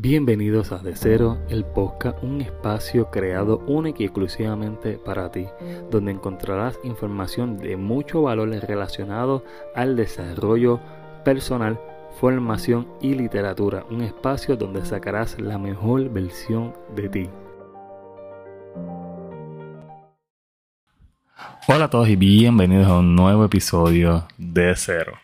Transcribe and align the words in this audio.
Bienvenidos 0.00 0.70
a 0.70 0.78
De 0.78 0.94
Cero, 0.94 1.38
el 1.48 1.64
podcast, 1.64 2.22
un 2.22 2.40
espacio 2.40 3.10
creado 3.10 3.58
único 3.66 4.00
y 4.00 4.04
exclusivamente 4.04 4.92
para 4.96 5.32
ti, 5.32 5.46
donde 5.90 6.12
encontrarás 6.12 6.78
información 6.84 7.58
de 7.58 7.76
mucho 7.76 8.22
valor 8.22 8.50
relacionado 8.50 9.44
al 9.74 9.96
desarrollo 9.96 10.78
personal, 11.24 11.80
formación 12.20 12.86
y 13.00 13.14
literatura, 13.14 13.86
un 13.90 14.02
espacio 14.02 14.54
donde 14.54 14.84
sacarás 14.84 15.40
la 15.40 15.58
mejor 15.58 16.08
versión 16.10 16.74
de 16.94 17.08
ti. 17.08 17.30
Hola 21.66 21.86
a 21.86 21.90
todos 21.90 22.08
y 22.08 22.14
bienvenidos 22.14 22.86
a 22.86 22.98
un 22.98 23.16
nuevo 23.16 23.44
episodio 23.44 24.28
de 24.38 24.74
Cero. 24.76 25.14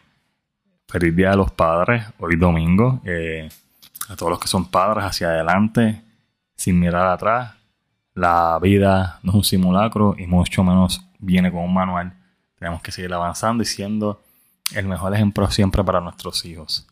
Feliz 0.88 1.14
Día 1.14 1.30
a 1.30 1.36
los 1.36 1.52
Padres, 1.52 2.06
hoy 2.18 2.34
domingo. 2.34 3.00
Eh, 3.04 3.48
a 4.08 4.16
todos 4.16 4.30
los 4.30 4.38
que 4.38 4.48
son 4.48 4.66
padres 4.66 5.04
hacia 5.04 5.28
adelante, 5.28 6.02
sin 6.56 6.78
mirar 6.78 7.06
atrás. 7.06 7.54
La 8.14 8.58
vida 8.60 9.18
no 9.22 9.32
es 9.32 9.36
un 9.36 9.44
simulacro 9.44 10.14
y 10.18 10.26
mucho 10.26 10.62
menos 10.62 11.04
viene 11.18 11.50
con 11.50 11.62
un 11.62 11.74
manual. 11.74 12.14
Tenemos 12.58 12.82
que 12.82 12.92
seguir 12.92 13.12
avanzando 13.12 13.62
y 13.62 13.66
siendo 13.66 14.22
el 14.74 14.86
mejor 14.86 15.14
ejemplo 15.14 15.50
siempre 15.50 15.82
para 15.82 16.00
nuestros 16.00 16.44
hijos. 16.44 16.86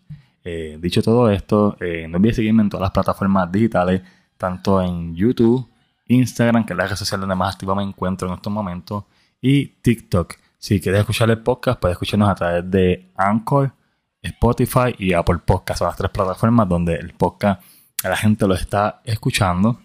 Eh, 0.45 0.79
dicho 0.81 1.03
todo 1.03 1.31
esto, 1.31 1.77
eh, 1.81 2.07
no 2.09 2.19
olvides 2.19 2.37
seguirme 2.37 2.63
en 2.63 2.69
todas 2.69 2.83
las 2.83 2.91
plataformas 2.91 3.51
digitales, 3.51 4.03
tanto 4.37 4.83
en 4.83 5.15
YouTube, 5.15 5.69
Instagram, 6.07 6.67
que 6.67 6.73
es 6.73 6.77
la 6.77 6.87
red 6.87 6.97
social 6.97 7.21
donde 7.21 7.37
más 7.37 7.55
activa 7.55 7.75
me 7.75 7.83
encuentro 7.83 8.29
en 8.29 8.35
estos 8.35 8.53
momentos, 8.53 9.05
y 9.41 9.67
TikTok. 9.67 10.35
Si 10.59 10.81
quieres 10.81 11.01
escuchar 11.01 11.31
el 11.31 11.39
podcast, 11.39 11.81
puedes 11.81 11.95
escucharnos 11.95 12.29
a 12.29 12.35
través 12.35 12.71
de 12.71 13.11
Anchor, 13.17 13.73
Spotify 14.23 14.95
y 14.99 15.13
Apple 15.13 15.39
Podcast. 15.45 15.81
Son 15.81 15.89
las 15.89 15.97
tres 15.97 16.11
plataformas 16.11 16.69
donde 16.69 16.95
el 16.95 17.13
podcast 17.13 17.63
la 18.09 18.17
gente 18.17 18.47
lo 18.47 18.55
está 18.55 19.01
escuchando. 19.05 19.81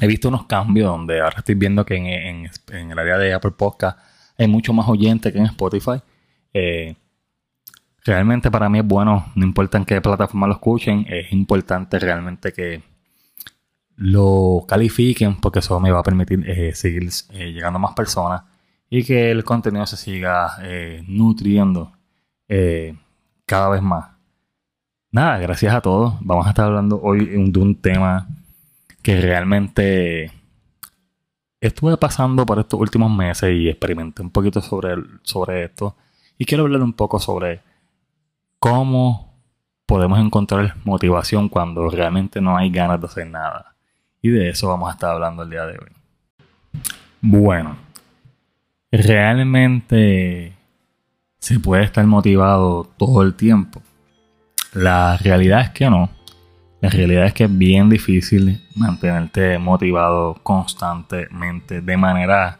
He 0.00 0.06
visto 0.06 0.28
unos 0.28 0.46
cambios 0.46 0.88
donde 0.88 1.20
ahora 1.20 1.36
estoy 1.38 1.54
viendo 1.54 1.84
que 1.84 1.96
en, 1.96 2.90
el 2.90 2.98
área 2.98 3.18
de 3.18 3.32
Apple 3.32 3.52
Podcast 3.52 3.98
hay 4.38 4.48
mucho 4.48 4.72
más 4.72 4.88
oyentes 4.88 5.32
que 5.32 5.38
en 5.38 5.46
Spotify. 5.46 6.00
Eh, 6.52 6.96
realmente 8.04 8.50
para 8.50 8.68
mí 8.68 8.78
es 8.78 8.86
bueno, 8.86 9.32
no 9.34 9.44
importa 9.44 9.78
en 9.78 9.84
qué 9.84 10.00
plataforma 10.00 10.46
lo 10.46 10.54
escuchen, 10.54 11.06
es 11.08 11.32
importante 11.32 11.98
realmente 11.98 12.52
que 12.52 12.82
lo 13.96 14.64
califiquen 14.66 15.36
porque 15.36 15.58
eso 15.58 15.78
me 15.78 15.90
va 15.90 16.00
a 16.00 16.02
permitir 16.02 16.48
eh, 16.48 16.74
seguir 16.74 17.08
eh, 17.30 17.52
llegando 17.52 17.76
a 17.76 17.82
más 17.82 17.94
personas 17.94 18.42
y 18.88 19.04
que 19.04 19.30
el 19.30 19.44
contenido 19.44 19.86
se 19.86 19.96
siga 19.96 20.56
nutriendo 21.06 21.92
cada 23.50 23.68
vez 23.68 23.82
más. 23.82 24.10
Nada, 25.10 25.38
gracias 25.38 25.74
a 25.74 25.80
todos. 25.80 26.14
Vamos 26.20 26.46
a 26.46 26.50
estar 26.50 26.66
hablando 26.66 27.00
hoy 27.02 27.26
de 27.26 27.58
un 27.58 27.74
tema 27.74 28.28
que 29.02 29.20
realmente 29.20 30.30
estuve 31.60 31.96
pasando 31.96 32.46
por 32.46 32.60
estos 32.60 32.78
últimos 32.78 33.10
meses 33.10 33.52
y 33.52 33.68
experimenté 33.68 34.22
un 34.22 34.30
poquito 34.30 34.60
sobre, 34.60 34.94
sobre 35.24 35.64
esto. 35.64 35.96
Y 36.38 36.44
quiero 36.44 36.62
hablar 36.62 36.80
un 36.80 36.92
poco 36.92 37.18
sobre 37.18 37.60
cómo 38.60 39.34
podemos 39.84 40.20
encontrar 40.20 40.76
motivación 40.84 41.48
cuando 41.48 41.90
realmente 41.90 42.40
no 42.40 42.56
hay 42.56 42.70
ganas 42.70 43.00
de 43.00 43.06
hacer 43.08 43.26
nada. 43.26 43.74
Y 44.22 44.28
de 44.28 44.50
eso 44.50 44.68
vamos 44.68 44.90
a 44.90 44.92
estar 44.92 45.10
hablando 45.10 45.42
el 45.42 45.50
día 45.50 45.66
de 45.66 45.72
hoy. 45.72 45.92
Bueno, 47.20 47.76
realmente 48.92 50.59
se 51.40 51.58
puede 51.58 51.84
estar 51.84 52.06
motivado 52.06 52.84
todo 52.96 53.22
el 53.22 53.34
tiempo. 53.34 53.82
La 54.72 55.16
realidad 55.16 55.62
es 55.62 55.70
que 55.70 55.90
no. 55.90 56.10
La 56.80 56.90
realidad 56.90 57.26
es 57.26 57.34
que 57.34 57.44
es 57.44 57.58
bien 57.58 57.88
difícil 57.88 58.66
mantenerte 58.76 59.58
motivado 59.58 60.34
constantemente 60.42 61.80
de 61.80 61.96
manera 61.96 62.58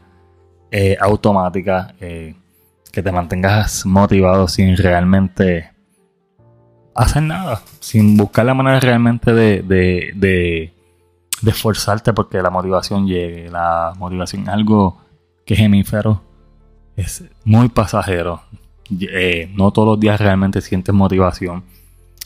eh, 0.70 0.96
automática. 1.00 1.94
Eh, 2.00 2.34
que 2.90 3.02
te 3.04 3.12
mantengas 3.12 3.86
motivado 3.86 4.48
sin 4.48 4.76
realmente 4.76 5.70
hacer 6.94 7.22
nada. 7.22 7.62
Sin 7.78 8.16
buscar 8.16 8.44
la 8.44 8.54
manera 8.54 8.80
realmente 8.80 9.32
de, 9.32 9.62
de, 9.62 10.12
de, 10.16 10.72
esforzarte 11.50 12.12
porque 12.12 12.42
la 12.42 12.50
motivación 12.50 13.06
llegue. 13.06 13.48
La 13.48 13.92
motivación 13.96 14.42
es 14.42 14.48
algo 14.48 15.00
que 15.46 15.54
es 15.54 15.60
hemífero. 15.60 16.22
Es 16.96 17.24
muy 17.44 17.68
pasajero 17.68 18.42
eh, 18.98 19.50
no 19.54 19.72
todos 19.72 19.88
los 19.88 20.00
días 20.00 20.20
realmente 20.20 20.60
sientes 20.60 20.94
motivación. 20.94 21.64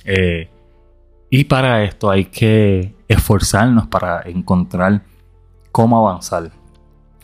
Eh, 0.05 0.49
y 1.31 1.45
para 1.45 1.85
esto 1.85 2.11
hay 2.11 2.27
que 2.27 2.95
esforzarnos 3.09 3.87
para 3.89 4.23
encontrar 4.23 5.03
cómo 5.73 6.07
avanzar. 6.09 6.51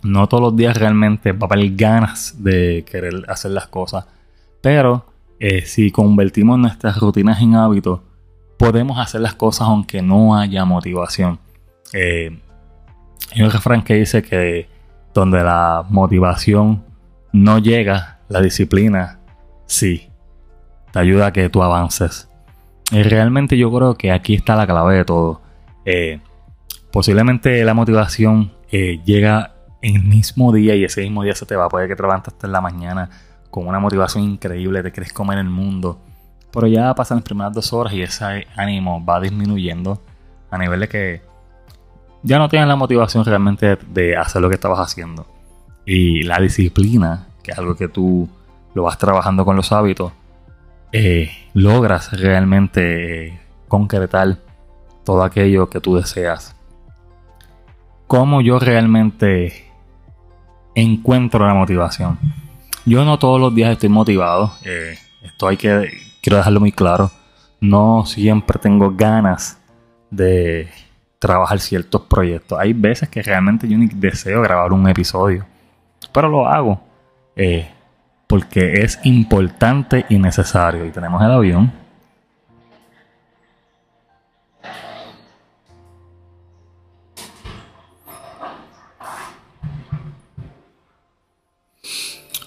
No 0.02 0.28
todos 0.28 0.42
los 0.42 0.56
días 0.56 0.76
realmente 0.76 1.32
va 1.32 1.46
a 1.48 1.54
haber 1.54 1.74
ganas 1.74 2.42
de 2.42 2.84
querer 2.90 3.24
hacer 3.28 3.52
las 3.52 3.66
cosas. 3.68 4.06
Pero 4.60 5.06
eh, 5.38 5.62
si 5.62 5.90
convertimos 5.90 6.58
nuestras 6.58 6.98
rutinas 6.98 7.40
en 7.40 7.54
hábitos, 7.54 8.00
podemos 8.58 8.98
hacer 8.98 9.20
las 9.20 9.34
cosas 9.34 9.68
aunque 9.68 10.02
no 10.02 10.36
haya 10.36 10.64
motivación. 10.64 11.38
hay 11.92 13.42
un 13.42 13.50
refrán 13.50 13.82
que 13.82 13.94
dice 13.94 14.22
que 14.22 14.68
donde 15.14 15.42
la 15.42 15.84
motivación 15.88 16.84
no 17.32 17.58
llega, 17.58 18.20
la 18.28 18.40
disciplina 18.40 19.19
sí, 19.70 20.10
te 20.92 20.98
ayuda 20.98 21.26
a 21.26 21.32
que 21.32 21.48
tú 21.48 21.62
avances. 21.62 22.28
Y 22.90 23.02
realmente 23.04 23.56
yo 23.56 23.72
creo 23.72 23.94
que 23.94 24.10
aquí 24.10 24.34
está 24.34 24.56
la 24.56 24.66
clave 24.66 24.96
de 24.96 25.04
todo. 25.04 25.40
Eh, 25.84 26.20
posiblemente 26.92 27.64
la 27.64 27.72
motivación 27.72 28.52
eh, 28.72 29.00
llega 29.04 29.54
el 29.80 30.02
mismo 30.02 30.52
día 30.52 30.74
y 30.74 30.84
ese 30.84 31.02
mismo 31.02 31.22
día 31.22 31.34
se 31.34 31.46
te 31.46 31.54
va. 31.54 31.68
Puede 31.68 31.86
que 31.86 31.94
te 31.94 32.02
levantaste 32.02 32.46
en 32.46 32.52
la 32.52 32.60
mañana 32.60 33.08
con 33.50 33.68
una 33.68 33.78
motivación 33.78 34.24
increíble, 34.24 34.82
te 34.82 34.90
quieres 34.90 35.12
comer 35.12 35.38
el 35.38 35.48
mundo. 35.48 36.00
Pero 36.52 36.66
ya 36.66 36.92
pasan 36.94 37.18
las 37.18 37.24
primeras 37.24 37.52
dos 37.52 37.72
horas 37.72 37.92
y 37.92 38.02
ese 38.02 38.46
ánimo 38.56 39.04
va 39.04 39.20
disminuyendo 39.20 40.02
a 40.50 40.58
nivel 40.58 40.80
de 40.80 40.88
que 40.88 41.22
ya 42.24 42.38
no 42.38 42.48
tienes 42.48 42.68
la 42.68 42.74
motivación 42.74 43.24
realmente 43.24 43.78
de 43.86 44.16
hacer 44.16 44.42
lo 44.42 44.48
que 44.48 44.56
estabas 44.56 44.80
haciendo. 44.80 45.26
Y 45.86 46.24
la 46.24 46.40
disciplina, 46.40 47.28
que 47.44 47.52
es 47.52 47.58
algo 47.58 47.76
que 47.76 47.86
tú 47.86 48.28
lo 48.74 48.82
vas 48.84 48.98
trabajando 48.98 49.44
con 49.44 49.56
los 49.56 49.72
hábitos, 49.72 50.12
eh, 50.92 51.30
logras 51.54 52.12
realmente 52.12 53.28
eh, 53.28 53.40
concretar 53.68 54.38
todo 55.04 55.22
aquello 55.22 55.70
que 55.70 55.80
tú 55.80 55.96
deseas. 55.96 56.56
¿Cómo 58.06 58.40
yo 58.40 58.58
realmente 58.58 59.70
encuentro 60.74 61.46
la 61.46 61.54
motivación? 61.54 62.18
Yo 62.84 63.04
no 63.04 63.18
todos 63.18 63.40
los 63.40 63.54
días 63.54 63.70
estoy 63.70 63.88
motivado. 63.88 64.52
Eh, 64.64 64.98
esto 65.22 65.46
hay 65.46 65.56
que, 65.56 65.90
quiero 66.20 66.38
dejarlo 66.38 66.60
muy 66.60 66.72
claro. 66.72 67.10
No 67.60 68.04
siempre 68.06 68.58
tengo 68.58 68.90
ganas 68.90 69.60
de 70.10 70.68
trabajar 71.20 71.60
ciertos 71.60 72.02
proyectos. 72.02 72.58
Hay 72.58 72.72
veces 72.72 73.08
que 73.08 73.22
realmente 73.22 73.68
yo 73.68 73.78
ni 73.78 73.86
deseo 73.86 74.42
grabar 74.42 74.72
un 74.72 74.88
episodio. 74.88 75.46
Pero 76.12 76.28
lo 76.28 76.48
hago 76.48 76.80
porque 78.30 78.84
es 78.84 79.00
importante 79.02 80.06
y 80.08 80.16
necesario. 80.16 80.86
Y 80.86 80.92
tenemos 80.92 81.20
el 81.20 81.32
avión. 81.32 81.72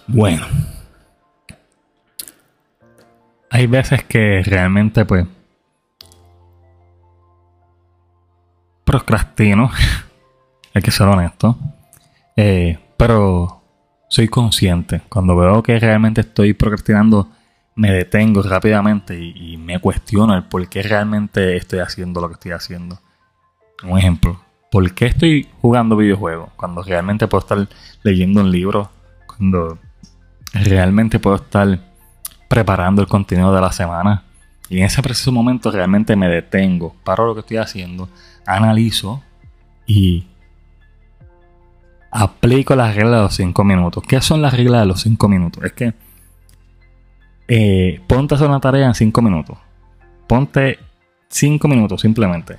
Bueno. 0.08 0.46
Hay 3.50 3.68
veces 3.68 4.06
que 4.06 4.42
realmente 4.46 5.04
pues 5.04 5.26
procrastino. 8.86 9.70
Hay 10.74 10.82
que 10.82 10.92
ser 10.92 11.08
honesto. 11.08 11.58
Eh, 12.38 12.80
pero 12.96 13.63
soy 14.14 14.28
consciente. 14.28 15.02
Cuando 15.10 15.36
veo 15.36 15.64
que 15.64 15.80
realmente 15.80 16.22
estoy 16.22 16.54
procrastinando, 16.54 17.30
me 17.74 17.92
detengo 17.92 18.44
rápidamente 18.44 19.20
y, 19.20 19.58
me 19.58 19.80
cuestiono 19.80 20.36
el 20.36 20.44
por 20.44 20.70
qué 20.70 20.84
realmente 20.84 21.58
estoy 21.58 21.80
haciendo 21.80 22.22
lo 22.22 22.28
que 22.28 22.34
estoy 22.34 22.52
haciendo. 22.52 23.00
Un 23.84 23.98
ejemplo, 23.98 24.40
¿por 24.72 24.94
qué 24.94 25.08
estoy 25.08 25.50
jugando 25.64 25.98
videojuegos 25.98 26.52
cuando 26.56 26.84
realmente 26.84 27.28
puedo 27.28 27.40
estar 27.40 27.68
leyendo 28.04 28.42
un 28.42 28.52
libro? 28.52 28.92
Cuando 29.26 29.80
realmente 30.54 31.18
puedo 31.18 31.38
estar 31.38 31.80
preparando 32.48 33.02
el 33.02 33.08
contenido 33.08 33.52
de 33.52 33.62
la 33.62 33.72
semana. 33.72 34.26
Y 34.70 34.78
en 34.78 34.84
ese 34.84 35.02
preciso 35.02 35.32
momento 35.32 35.72
realmente 35.72 36.16
me 36.16 36.28
detengo, 36.28 36.96
paro 37.04 37.26
lo 37.26 37.34
que 37.34 37.40
estoy 37.40 37.58
haciendo, 37.58 38.08
analizo 38.46 39.24
y 39.88 40.28
aplico 42.14 42.76
las 42.76 42.96
reglas 42.96 43.16
de 43.16 43.24
los 43.24 43.36
5 43.36 43.64
minutos. 43.64 44.04
¿Qué 44.08 44.22
son 44.22 44.42
las 44.42 44.54
reglas 44.54 44.82
de 44.82 44.88
los 44.88 45.02
5 45.02 45.28
minutos? 45.28 45.64
Es 45.64 45.74
que 45.74 45.94
eh, 47.48 48.02
ponte 48.08 48.34
a 48.34 48.38
hacer 48.38 48.48
una 48.48 48.60
tarea 48.60 48.88
en 48.88 48.94
5 48.94 49.22
minutos. 49.22 49.58
Ponte 50.28 50.80
5 51.30 51.68
minutos 51.68 52.02
simplemente. 52.02 52.58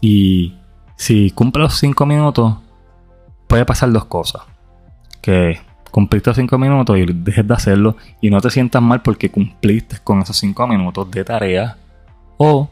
Y 0.00 0.54
si 0.96 1.30
cumple 1.30 1.62
los 1.62 1.78
5 1.78 2.04
minutos, 2.04 2.58
puede 3.46 3.64
pasar 3.64 3.90
dos 3.90 4.04
cosas. 4.04 4.42
Que 5.22 5.58
cumpliste 5.90 6.30
los 6.30 6.36
5 6.36 6.58
minutos 6.58 6.98
y 6.98 7.06
dejes 7.06 7.48
de 7.48 7.54
hacerlo 7.54 7.96
y 8.20 8.30
no 8.30 8.40
te 8.40 8.50
sientas 8.50 8.82
mal 8.82 9.02
porque 9.02 9.30
cumpliste 9.30 9.96
con 10.04 10.20
esos 10.20 10.36
5 10.36 10.66
minutos 10.66 11.10
de 11.10 11.24
tarea. 11.24 11.78
O 12.36 12.68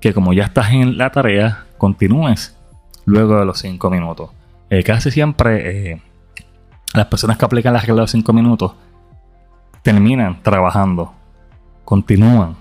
que 0.00 0.12
como 0.12 0.34
ya 0.34 0.44
estás 0.44 0.72
en 0.72 0.98
la 0.98 1.10
tarea, 1.10 1.64
continúes 1.78 2.54
luego 3.06 3.38
de 3.38 3.46
los 3.46 3.58
5 3.60 3.90
minutos. 3.90 4.30
Eh, 4.74 4.82
casi 4.82 5.12
siempre 5.12 5.92
eh, 5.92 6.02
las 6.94 7.06
personas 7.06 7.38
que 7.38 7.44
aplican 7.44 7.72
la 7.72 7.78
regla 7.78 7.94
de 7.94 8.00
los 8.00 8.10
5 8.10 8.32
minutos 8.32 8.72
terminan 9.82 10.42
trabajando, 10.42 11.12
continúan. 11.84 12.56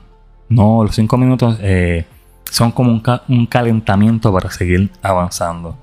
No, 0.48 0.83
los 0.83 0.94
5 0.94 1.18
minutos 1.18 1.57
eh, 1.60 2.06
son 2.51 2.71
como 2.71 2.92
un, 2.92 3.45
calentamiento 3.48 4.31
para 4.31 4.51
seguir 4.51 4.92
avanzando. 5.01 5.75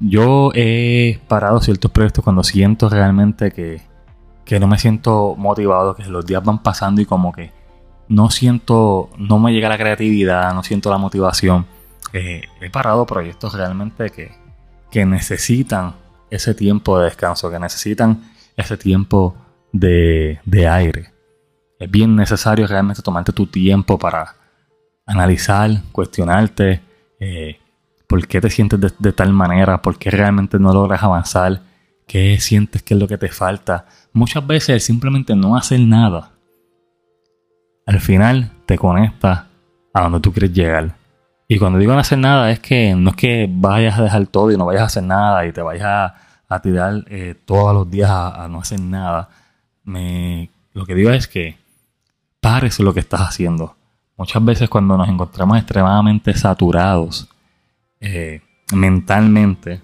yo 0.00 0.50
he 0.54 1.20
parado 1.28 1.60
ciertos 1.60 1.92
proyectos 1.92 2.24
cuando 2.24 2.42
siento 2.42 2.88
realmente 2.88 3.52
que, 3.52 3.82
que 4.44 4.58
no 4.58 4.66
me 4.66 4.78
siento 4.78 5.36
motivado, 5.38 5.94
que 5.94 6.04
los 6.06 6.26
días 6.26 6.42
van 6.42 6.60
pasando 6.60 7.00
y 7.00 7.06
como 7.06 7.30
que 7.30 7.52
no 8.08 8.30
siento, 8.30 9.10
no 9.16 9.38
me 9.38 9.52
llega 9.52 9.68
la 9.68 9.78
creatividad, 9.78 10.52
no 10.54 10.64
siento 10.64 10.90
la 10.90 10.98
motivación 10.98 11.66
he 12.12 12.70
parado 12.70 13.06
proyectos 13.06 13.54
realmente 13.54 14.10
que, 14.10 14.32
que 14.90 15.06
necesitan 15.06 15.94
ese 16.30 16.54
tiempo 16.54 16.98
de 16.98 17.06
descanso, 17.06 17.50
que 17.50 17.58
necesitan 17.58 18.30
ese 18.56 18.76
tiempo 18.76 19.36
de, 19.72 20.40
aire. 20.68 21.12
Es 21.78 21.90
bien 21.90 22.16
necesario 22.16 22.66
realmente 22.66 23.02
tomarte 23.02 23.32
tu 23.32 23.46
tiempo 23.46 23.98
para 23.98 24.36
analizar, 25.06 25.70
cuestionarte 25.92 26.80
eh, 27.18 27.58
por 28.06 28.26
qué 28.26 28.40
te 28.40 28.50
sientes 28.50 28.80
de, 28.80 28.92
de, 28.98 29.12
tal 29.12 29.32
manera, 29.32 29.80
por 29.80 29.98
qué 29.98 30.10
realmente 30.10 30.58
no 30.58 30.72
logras 30.72 31.02
avanzar, 31.02 31.62
qué 32.06 32.38
sientes 32.40 32.82
que 32.82 32.94
es 32.94 33.00
lo 33.00 33.08
que 33.08 33.18
te 33.18 33.28
falta. 33.28 33.86
Muchas 34.12 34.46
veces 34.46 34.84
simplemente 34.84 35.34
no 35.34 35.56
hacer 35.56 35.80
nada. 35.80 36.32
Al 37.86 38.00
final 38.00 38.52
te 38.66 38.76
conecta 38.76 39.48
a 39.92 40.02
donde 40.02 40.20
tú 40.20 40.32
quieres 40.32 40.52
llegar. 40.52 40.99
Y 41.52 41.58
cuando 41.58 41.80
digo 41.80 41.92
no 41.92 41.98
hacer 41.98 42.18
nada, 42.18 42.52
es 42.52 42.60
que 42.60 42.94
no 42.94 43.10
es 43.10 43.16
que 43.16 43.48
vayas 43.50 43.98
a 43.98 44.04
dejar 44.04 44.24
todo 44.28 44.52
y 44.52 44.56
no 44.56 44.66
vayas 44.66 44.82
a 44.82 44.86
hacer 44.86 45.02
nada 45.02 45.44
y 45.44 45.50
te 45.50 45.60
vayas 45.60 46.12
a, 46.48 46.60
tirar 46.60 47.04
eh, 47.08 47.34
todos 47.44 47.74
los 47.74 47.90
días 47.90 48.08
a, 48.08 48.46
no 48.46 48.60
hacer 48.60 48.80
nada. 48.80 49.28
Lo 49.84 50.86
que 50.86 50.94
digo 50.94 51.10
es 51.10 51.26
que 51.26 51.58
pares 52.40 52.78
lo 52.78 52.94
que 52.94 53.00
estás 53.00 53.22
haciendo. 53.22 53.74
Muchas 54.16 54.44
veces 54.44 54.68
cuando 54.68 54.96
nos 54.96 55.08
encontramos 55.08 55.58
extremadamente 55.58 56.32
saturados 56.34 57.28
eh, 57.98 58.42
mentalmente, 58.72 59.82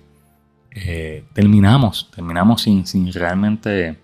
eh, 0.70 1.24
terminamos, 1.32 2.12
terminamos 2.14 2.62
sin, 2.62 2.86
sin 2.86 3.12
realmente 3.12 3.98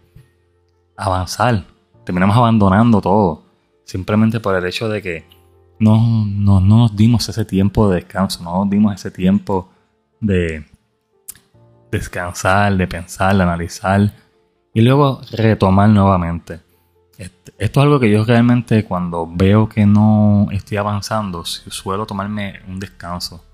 avanzar. 0.97 1.63
Terminamos 2.05 2.37
abandonando 2.37 3.01
todo. 3.01 3.45
Simplemente 3.85 4.41
por 4.41 4.57
el 4.57 4.67
hecho 4.67 4.89
de 4.89 5.01
que 5.01 5.42
no, 5.83 6.25
no, 6.25 6.61
nos 6.61 6.95
dimos 6.95 7.29
ese 7.29 7.45
tiempo 7.45 7.89
de 7.89 7.97
descanso, 7.97 8.43
no 8.45 8.59
nos 8.59 8.71
dimos 8.71 8.95
ese 8.95 9.11
tiempo 9.11 9.69
de 10.21 10.65
descansar, 11.91 12.77
de 12.77 12.87
pensar, 12.87 13.37
de 13.37 13.43
analizar 13.43 14.13
y 14.73 14.81
luego 14.81 15.21
retomar 15.33 15.89
nuevamente. 15.89 16.61
Esto 17.19 17.53
es 17.59 17.77
algo 17.77 17.99
que 17.99 18.11
yo 18.11 18.25
realmente 18.25 18.85
cuando 18.85 19.29
veo 19.29 19.69
que 19.69 19.85
no 19.85 20.47
estoy 20.53 20.77
avanzando, 20.77 21.45
suelo 21.45 22.07
tomarme 22.07 22.61
un 22.69 22.79
descanso. 22.79 23.45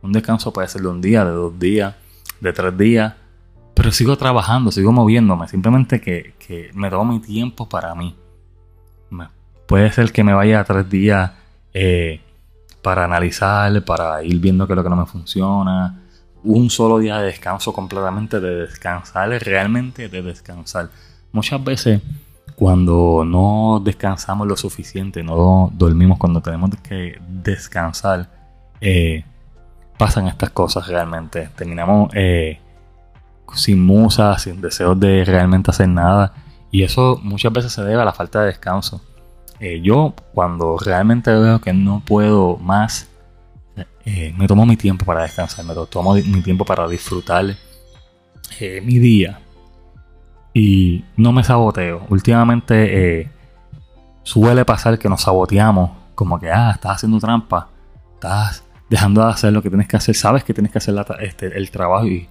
Un 0.00 0.12
descanso 0.12 0.52
puede 0.52 0.68
ser 0.68 0.80
de 0.82 0.88
un 0.88 1.02
día, 1.02 1.24
de 1.24 1.32
dos 1.32 1.58
días, 1.58 1.94
de 2.40 2.52
tres 2.52 2.76
días, 2.78 3.14
pero 3.74 3.92
sigo 3.92 4.16
trabajando, 4.16 4.72
sigo 4.72 4.90
moviéndome, 4.90 5.48
simplemente 5.48 6.00
que, 6.00 6.34
que 6.38 6.70
me 6.74 6.88
tomo 6.88 7.12
mi 7.12 7.20
tiempo 7.20 7.68
para 7.68 7.94
mí. 7.94 8.16
Puede 9.66 9.90
ser 9.92 10.12
que 10.12 10.24
me 10.24 10.34
vaya 10.34 10.62
tres 10.64 10.88
días 10.90 11.32
eh, 11.74 12.20
para 12.82 13.04
analizar, 13.04 13.84
para 13.84 14.22
ir 14.22 14.38
viendo 14.38 14.66
qué 14.66 14.72
es 14.72 14.76
lo 14.76 14.84
que 14.84 14.90
no 14.90 14.96
me 14.96 15.06
funciona. 15.06 16.00
Un 16.42 16.70
solo 16.70 16.98
día 16.98 17.18
de 17.18 17.26
descanso 17.26 17.72
completamente 17.72 18.40
de 18.40 18.54
descansar, 18.66 19.28
realmente 19.30 20.08
de 20.08 20.22
descansar. 20.22 20.90
Muchas 21.32 21.62
veces 21.64 22.00
cuando 22.54 23.24
no 23.26 23.80
descansamos 23.82 24.46
lo 24.46 24.56
suficiente, 24.56 25.22
no 25.22 25.70
dormimos 25.72 26.18
cuando 26.18 26.40
tenemos 26.40 26.70
que 26.82 27.18
descansar, 27.28 28.28
eh, 28.80 29.24
pasan 29.98 30.28
estas 30.28 30.50
cosas 30.50 30.86
realmente. 30.86 31.48
Terminamos 31.56 32.10
eh, 32.14 32.60
sin 33.54 33.84
musas, 33.84 34.42
sin 34.42 34.60
deseos 34.60 34.98
de 34.98 35.24
realmente 35.24 35.70
hacer 35.70 35.88
nada. 35.88 36.32
Y 36.70 36.82
eso 36.82 37.18
muchas 37.22 37.52
veces 37.52 37.72
se 37.72 37.82
debe 37.82 38.02
a 38.02 38.04
la 38.04 38.12
falta 38.12 38.40
de 38.40 38.46
descanso. 38.46 39.00
Eh, 39.60 39.80
yo 39.80 40.14
cuando 40.32 40.76
realmente 40.78 41.32
veo 41.32 41.60
que 41.60 41.72
no 41.72 42.02
puedo 42.04 42.56
más, 42.56 43.08
eh, 44.04 44.34
me 44.36 44.46
tomo 44.46 44.66
mi 44.66 44.76
tiempo 44.76 45.04
para 45.04 45.22
descansar, 45.22 45.64
me 45.64 45.74
tomo 45.88 46.14
mi 46.14 46.42
tiempo 46.42 46.64
para 46.64 46.86
disfrutar 46.88 47.56
eh, 48.60 48.80
mi 48.84 48.98
día 48.98 49.40
y 50.52 51.04
no 51.16 51.32
me 51.32 51.44
saboteo. 51.44 52.06
Últimamente 52.10 53.30
suele 54.22 54.64
pasar 54.64 54.98
que 54.98 55.08
nos 55.08 55.22
saboteamos, 55.22 55.90
como 56.14 56.38
que, 56.38 56.50
ah, 56.50 56.72
estás 56.74 56.96
haciendo 56.96 57.18
trampa, 57.18 57.68
estás 58.14 58.64
dejando 58.88 59.24
de 59.24 59.30
hacer 59.30 59.52
lo 59.52 59.62
que 59.62 59.70
tienes 59.70 59.88
que 59.88 59.96
hacer, 59.96 60.14
sabes 60.14 60.44
que 60.44 60.54
tienes 60.54 60.72
que 60.72 60.78
hacer 60.78 60.94
este, 61.20 61.56
el 61.56 61.70
trabajo 61.70 62.06
y, 62.06 62.28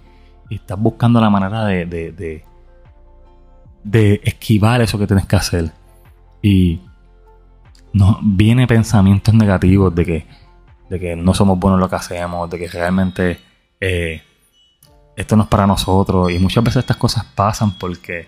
estás 0.50 0.78
buscando 0.78 1.20
la 1.20 1.30
manera 1.30 1.64
de, 1.64 1.86
de, 1.86 2.12
de, 2.12 2.44
de 3.82 4.20
esquivar 4.22 4.80
eso 4.82 4.98
que 4.98 5.06
tienes 5.06 5.26
que 5.26 5.34
hacer. 5.34 5.72
Y 6.42 6.80
no, 7.94 8.18
viene 8.22 8.66
pensamientos 8.66 9.32
negativos 9.32 9.94
de 9.94 10.04
que, 10.04 10.26
de 10.90 11.00
que 11.00 11.16
no 11.16 11.32
somos 11.32 11.58
buenos 11.58 11.78
en 11.78 11.80
lo 11.80 11.88
que 11.88 11.96
hacemos, 11.96 12.50
de 12.50 12.58
que 12.58 12.68
realmente 12.68 13.38
eh, 13.80 14.20
esto 15.16 15.36
no 15.36 15.44
es 15.44 15.48
para 15.48 15.66
nosotros. 15.66 16.30
Y 16.32 16.38
muchas 16.40 16.62
veces 16.64 16.80
estas 16.80 16.96
cosas 16.96 17.24
pasan 17.24 17.78
porque 17.78 18.26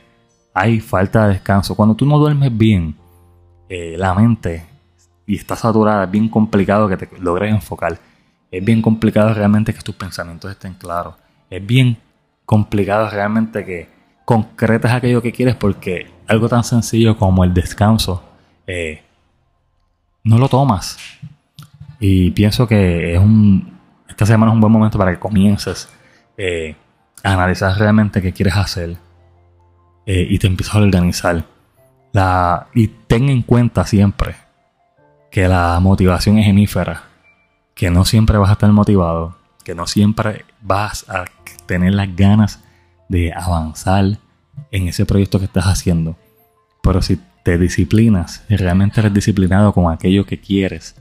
hay 0.54 0.80
falta 0.80 1.26
de 1.26 1.34
descanso. 1.34 1.74
Cuando 1.74 1.96
tú 1.96 2.06
no 2.06 2.16
duermes 2.18 2.56
bien, 2.56 2.96
eh, 3.68 3.96
la 3.98 4.14
mente 4.14 4.64
y 5.26 5.34
está 5.34 5.56
saturada, 5.56 6.04
es 6.04 6.10
bien 6.12 6.28
complicado 6.28 6.88
que 6.88 6.96
te 6.96 7.08
logres 7.18 7.52
enfocar. 7.52 7.98
Es 8.52 8.64
bien 8.64 8.80
complicado 8.80 9.34
realmente 9.34 9.74
que 9.74 9.82
tus 9.82 9.96
pensamientos 9.96 10.48
estén 10.48 10.74
claros. 10.74 11.16
Es 11.50 11.66
bien 11.66 11.98
complicado 12.44 13.10
realmente 13.10 13.64
que 13.64 13.88
concretes 14.24 14.92
aquello 14.92 15.20
que 15.20 15.32
quieres 15.32 15.56
porque 15.56 16.06
algo 16.28 16.48
tan 16.48 16.62
sencillo 16.62 17.16
como 17.16 17.42
el 17.42 17.52
descanso 17.52 18.22
eh, 18.68 19.02
no 20.26 20.38
lo 20.38 20.48
tomas. 20.48 20.98
Y 22.00 22.32
pienso 22.32 22.66
que 22.66 23.14
es 23.14 23.18
un, 23.18 23.78
esta 24.08 24.26
semana 24.26 24.52
es 24.52 24.54
un 24.54 24.60
buen 24.60 24.72
momento 24.72 24.98
para 24.98 25.12
que 25.12 25.18
comiences 25.18 25.88
eh, 26.36 26.74
a 27.22 27.32
analizar 27.32 27.78
realmente 27.78 28.20
qué 28.20 28.32
quieres 28.32 28.56
hacer 28.56 28.96
eh, 30.04 30.26
y 30.28 30.38
te 30.38 30.48
empiezas 30.48 30.74
a 30.74 30.78
organizar. 30.78 31.44
La, 32.12 32.66
y 32.74 32.88
ten 32.88 33.28
en 33.28 33.42
cuenta 33.42 33.84
siempre 33.84 34.34
que 35.30 35.48
la 35.48 35.78
motivación 35.80 36.38
es 36.38 36.48
hemífera, 36.48 37.04
que 37.74 37.90
no 37.90 38.04
siempre 38.04 38.36
vas 38.36 38.50
a 38.50 38.54
estar 38.54 38.72
motivado, 38.72 39.36
que 39.64 39.74
no 39.74 39.86
siempre 39.86 40.44
vas 40.60 41.08
a 41.08 41.24
tener 41.66 41.94
las 41.94 42.14
ganas 42.16 42.64
de 43.08 43.32
avanzar 43.32 44.18
en 44.72 44.88
ese 44.88 45.06
proyecto 45.06 45.38
que 45.38 45.44
estás 45.44 45.66
haciendo. 45.66 46.16
Pero 46.82 47.00
si 47.00 47.20
te 47.46 47.56
disciplinas 47.58 48.44
y 48.48 48.56
realmente 48.56 48.98
eres 48.98 49.14
disciplinado 49.14 49.72
con 49.72 49.92
aquello 49.92 50.26
que 50.26 50.40
quieres, 50.40 50.96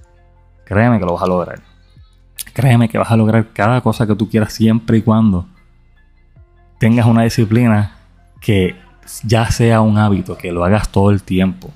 créeme 0.63 0.99
que 0.99 1.05
lo 1.05 1.13
vas 1.13 1.23
a 1.23 1.27
lograr. 1.27 1.59
Créeme 2.53 2.87
que 2.87 2.99
vas 2.99 3.09
a 3.09 3.17
lograr 3.17 3.47
cada 3.51 3.81
cosa 3.81 4.05
que 4.05 4.15
tú 4.15 4.29
quieras 4.29 4.53
siempre 4.53 4.99
y 4.99 5.01
cuando 5.01 5.47
tengas 6.77 7.07
una 7.07 7.23
disciplina 7.23 7.95
que 8.39 8.75
ya 9.23 9.49
sea 9.49 9.81
un 9.81 9.97
hábito, 9.97 10.37
que 10.37 10.51
lo 10.51 10.63
hagas 10.63 10.91
todo 10.91 11.09
el 11.09 11.23
tiempo. 11.23 11.73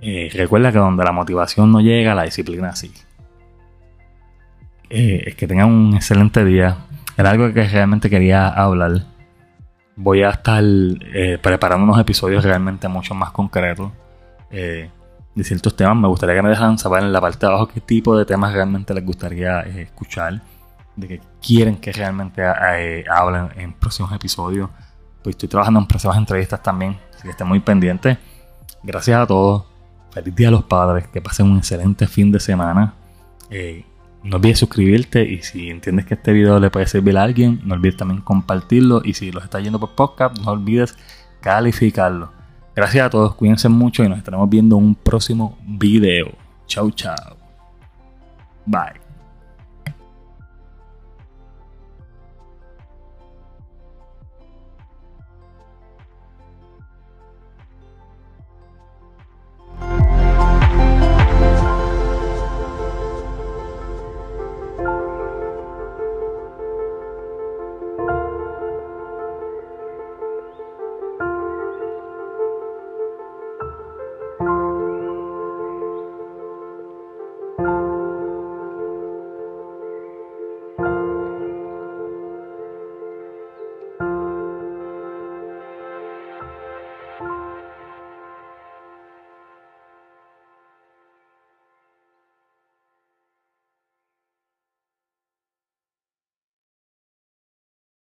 Eh, 0.00 0.30
recuerda 0.32 0.72
que 0.72 0.78
donde 0.78 1.04
la 1.04 1.12
motivación 1.12 1.70
no 1.70 1.82
llega, 1.82 2.14
la 2.14 2.22
disciplina 2.22 2.74
sí. 2.74 2.90
Eh, 4.88 5.34
que 5.36 5.46
tengan 5.46 5.68
un 5.68 5.94
excelente 5.94 6.42
día. 6.42 6.78
Era 7.18 7.32
algo 7.32 7.52
que 7.52 7.68
realmente 7.68 8.08
quería 8.08 8.48
hablar 8.48 9.02
voy 9.98 10.22
a 10.22 10.30
estar 10.30 10.62
eh, 10.62 11.38
preparando 11.42 11.84
unos 11.84 11.98
episodios 11.98 12.44
realmente 12.44 12.86
mucho 12.86 13.14
más 13.14 13.32
concretos 13.32 13.90
eh, 14.50 14.90
de 15.34 15.44
ciertos 15.44 15.74
temas. 15.74 15.96
Me 15.96 16.06
gustaría 16.06 16.36
que 16.36 16.42
me 16.42 16.50
dejan 16.50 16.78
saber 16.78 17.02
en 17.02 17.12
la 17.12 17.20
parte 17.20 17.40
de 17.40 17.46
abajo 17.48 17.66
qué 17.66 17.80
tipo 17.80 18.16
de 18.16 18.24
temas 18.24 18.52
realmente 18.52 18.94
les 18.94 19.04
gustaría 19.04 19.62
eh, 19.62 19.82
escuchar, 19.82 20.40
de 20.94 21.08
que 21.08 21.20
quieren 21.44 21.76
que 21.78 21.92
realmente 21.92 22.44
hablen 23.10 23.48
en 23.56 23.72
próximos 23.72 24.12
episodios. 24.12 24.70
Pues 25.22 25.34
estoy 25.34 25.48
trabajando 25.48 25.80
en 25.80 25.86
próximas 25.86 26.16
entrevistas 26.16 26.62
también, 26.62 26.96
así 27.12 27.24
que 27.24 27.30
estén 27.30 27.48
muy 27.48 27.58
pendientes. 27.58 28.18
Gracias 28.84 29.20
a 29.20 29.26
todos 29.26 29.64
Feliz 30.12 30.34
Día 30.34 30.48
a 30.48 30.52
los 30.52 30.62
Padres, 30.62 31.08
que 31.08 31.20
pasen 31.20 31.46
un 31.46 31.58
excelente 31.58 32.06
fin 32.06 32.30
de 32.30 32.38
semana. 32.38 32.94
No 34.22 34.36
olvides 34.36 34.58
suscribirte 34.58 35.22
y 35.22 35.42
si 35.42 35.70
entiendes 35.70 36.06
que 36.06 36.14
este 36.14 36.32
video 36.32 36.58
le 36.58 36.70
puede 36.70 36.86
servir 36.86 37.16
a 37.16 37.22
alguien, 37.22 37.60
no 37.64 37.74
olvides 37.74 37.96
también 37.96 38.20
compartirlo 38.20 39.02
y 39.04 39.14
si 39.14 39.30
los 39.30 39.44
estás 39.44 39.62
yendo 39.62 39.78
por 39.78 39.94
podcast, 39.94 40.38
no 40.38 40.52
olvides 40.52 40.96
calificarlo. 41.40 42.32
Gracias 42.74 43.06
a 43.06 43.10
todos, 43.10 43.34
cuídense 43.34 43.68
mucho 43.68 44.04
y 44.04 44.08
nos 44.08 44.18
estaremos 44.18 44.48
viendo 44.48 44.78
en 44.78 44.84
un 44.84 44.94
próximo 44.94 45.58
video. 45.66 46.32
Chau, 46.66 46.90
chau. 46.90 47.36
Bye. 48.66 49.07